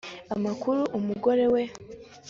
[0.35, 1.61] Amakuru Umugore we